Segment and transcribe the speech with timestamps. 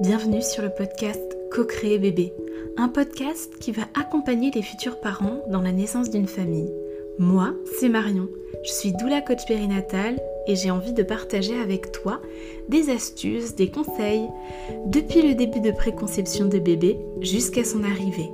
[0.00, 2.32] Bienvenue sur le podcast Co-créer bébé,
[2.76, 6.72] un podcast qui va accompagner les futurs parents dans la naissance d'une famille.
[7.18, 8.28] Moi, c'est Marion,
[8.64, 12.20] je suis doula coach périnatale et j'ai envie de partager avec toi
[12.68, 14.28] des astuces, des conseils,
[14.86, 18.30] depuis le début de préconception de bébé jusqu'à son arrivée.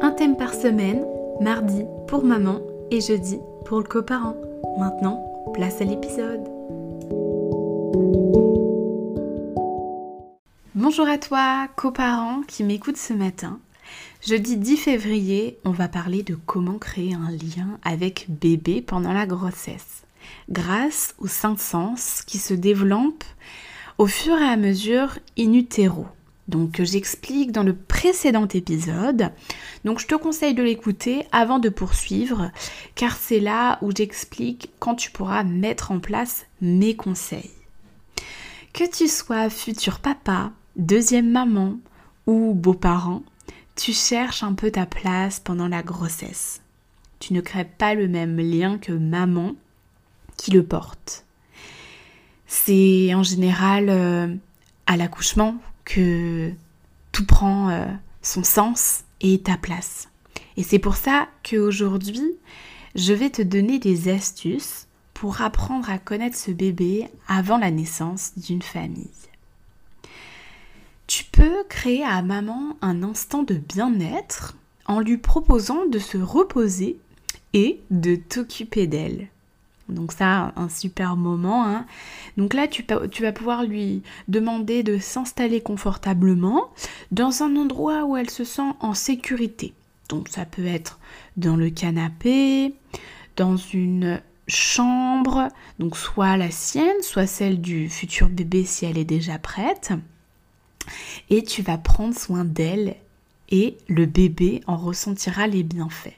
[0.00, 1.04] Un thème par semaine,
[1.42, 4.36] mardi pour maman et jeudi pour le coparent.
[4.78, 6.57] Maintenant, place à l'épisode.
[10.90, 13.60] Bonjour à toi, coparent qui m'écoute ce matin.
[14.26, 19.26] Jeudi 10 février, on va parler de comment créer un lien avec bébé pendant la
[19.26, 20.04] grossesse,
[20.48, 23.26] grâce aux cinq sens qui se développent
[23.98, 26.06] au fur et à mesure in utero.
[26.48, 29.30] Donc j'explique dans le précédent épisode.
[29.84, 32.50] Donc je te conseille de l'écouter avant de poursuivre
[32.94, 37.50] car c'est là où j'explique quand tu pourras mettre en place mes conseils.
[38.72, 41.76] Que tu sois futur papa, deuxième maman
[42.26, 43.22] ou beau-parent,
[43.74, 46.62] tu cherches un peu ta place pendant la grossesse.
[47.20, 49.54] Tu ne crées pas le même lien que maman
[50.36, 51.24] qui le porte.
[52.46, 54.34] C'est en général euh,
[54.86, 56.50] à l'accouchement que
[57.12, 57.86] tout prend euh,
[58.22, 60.08] son sens et ta place.
[60.56, 62.32] Et c'est pour ça qu'aujourd'hui,
[62.94, 68.32] je vais te donner des astuces pour apprendre à connaître ce bébé avant la naissance
[68.36, 69.10] d'une famille.
[71.38, 76.98] Tu peux créer à maman un instant de bien-être en lui proposant de se reposer
[77.52, 79.28] et de t'occuper d'elle.
[79.88, 81.64] Donc ça, un super moment.
[81.64, 81.86] Hein.
[82.38, 86.70] Donc là, tu, tu, vas pouvoir lui demander de s'installer confortablement
[87.12, 89.74] dans un endroit où elle se sent en sécurité.
[90.08, 90.98] Donc ça peut être
[91.36, 92.74] dans le canapé,
[93.36, 99.04] dans une chambre, donc soit la sienne, soit celle du futur bébé si elle est
[99.04, 99.92] déjà prête
[101.30, 102.96] et tu vas prendre soin d'elle
[103.50, 106.16] et le bébé en ressentira les bienfaits.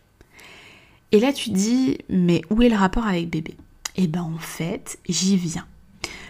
[1.12, 3.56] Et là tu dis mais où est le rapport avec bébé?
[3.96, 5.66] Eh ben en fait j'y viens.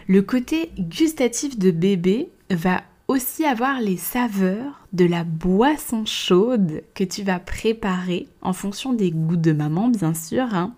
[0.07, 7.03] Le côté gustatif de bébé va aussi avoir les saveurs de la boisson chaude que
[7.03, 10.75] tu vas préparer en fonction des goûts de maman bien sûr hein,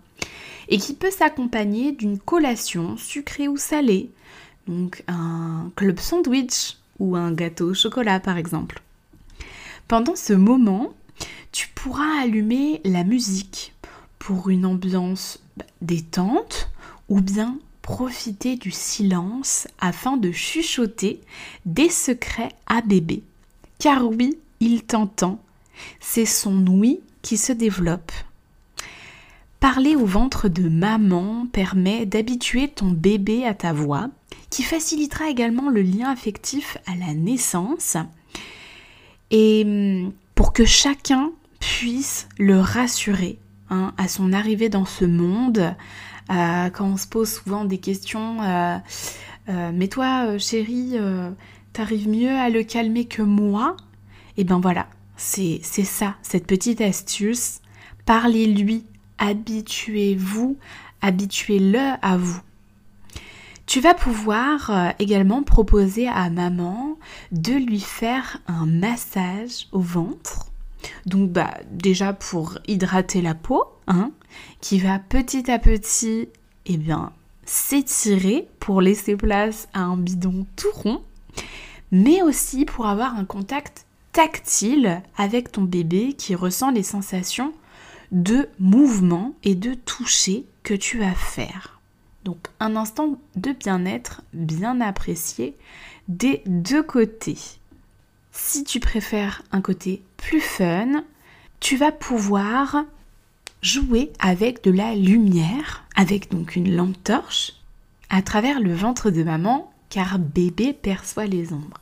[0.67, 4.09] et qui peut s'accompagner d'une collation sucrée ou salée
[4.67, 8.81] donc un club sandwich ou un gâteau au chocolat par exemple.
[9.87, 10.93] Pendant ce moment,
[11.51, 13.73] tu pourras allumer la musique
[14.19, 15.39] pour une ambiance
[15.81, 16.69] détente
[17.09, 21.19] ou bien profiter du silence afin de chuchoter
[21.65, 23.21] des secrets à bébé.
[23.77, 25.39] Car oui, il t'entend.
[25.99, 28.11] C'est son oui qui se développe.
[29.59, 34.09] Parler au ventre de maman permet d'habituer ton bébé à ta voix,
[34.53, 37.97] qui facilitera également le lien affectif à la naissance
[39.31, 43.39] et hum, pour que chacun puisse le rassurer
[43.71, 45.75] hein, à son arrivée dans ce monde.
[46.29, 48.77] Euh, quand on se pose souvent des questions, euh,
[49.49, 50.97] euh, mais toi chérie,
[51.73, 53.75] t'arrives mieux à le calmer que moi?
[54.37, 54.87] Et eh ben voilà,
[55.17, 57.59] c'est ça, cette petite astuce.
[58.05, 58.85] Parlez-lui
[59.17, 60.57] habituez-vous,
[61.01, 62.41] habituez-le à vous.
[63.65, 66.97] Tu vas pouvoir euh, également proposer à maman
[67.31, 70.47] de lui faire un massage au ventre.
[71.05, 74.11] Donc bah déjà pour hydrater la peau, hein,
[74.59, 76.27] qui va petit à petit
[76.65, 77.11] eh bien
[77.45, 81.01] s'étirer pour laisser place à un bidon tout rond,
[81.91, 87.53] mais aussi pour avoir un contact tactile avec ton bébé qui ressent les sensations
[88.11, 91.72] de mouvement et de toucher que tu vas faire.
[92.23, 95.55] Donc un instant de bien-être bien apprécié
[96.07, 97.37] des deux côtés.
[98.31, 101.03] Si tu préfères un côté plus fun,
[101.59, 102.85] tu vas pouvoir
[103.61, 107.53] jouer avec de la lumière, avec donc une lampe torche,
[108.09, 111.79] à travers le ventre de maman, car bébé perçoit les ombres.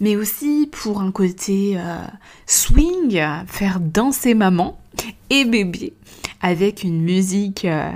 [0.00, 2.04] Mais aussi pour un côté euh,
[2.46, 4.80] swing, faire danser maman,
[5.30, 5.94] et bébé
[6.40, 7.90] avec une musique euh,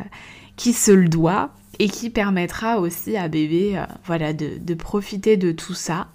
[0.56, 5.53] qui se le doit et qui permettra aussi à bébé euh, voilà, de, profiter de
[5.53, 6.08] tout ça.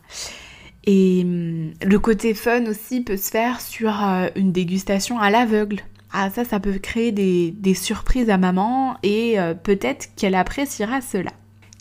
[0.85, 5.81] Et hum, le côté fun aussi peut se faire sur euh, une dégustation à l'aveugle.
[6.13, 11.31] Ah ça, ça peut créer des, des surprises à maman et peut-être qu'elle appréciera cela.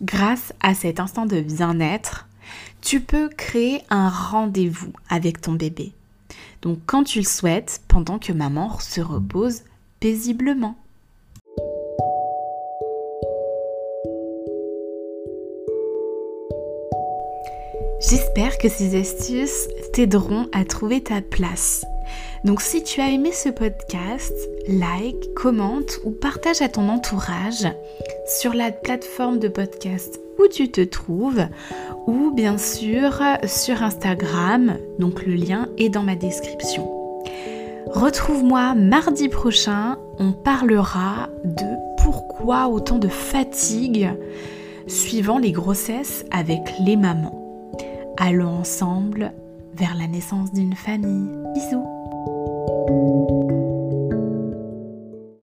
[0.02, 2.28] Grâce à cet instant de bien-être,
[2.80, 5.92] tu peux créer un rendez-vous avec ton bébé.
[6.62, 9.62] Donc quand tu le souhaites, pendant que maman se repose
[9.98, 10.76] paisiblement.
[18.00, 21.84] J'espère que ces astuces t'aideront à trouver ta place.
[22.44, 24.32] Donc si tu as aimé ce podcast,
[24.68, 27.68] like, commente ou partage à ton entourage
[28.26, 31.46] sur la plateforme de podcast où tu te trouves
[32.06, 36.88] ou bien sûr sur Instagram, donc le lien est dans ma description.
[37.86, 41.66] Retrouve-moi mardi prochain, on parlera de
[42.02, 44.08] pourquoi autant de fatigue
[44.86, 47.39] suivant les grossesses avec les mamans.
[48.22, 49.32] Allons ensemble
[49.72, 51.30] vers la naissance d'une famille.
[51.54, 51.86] Bisous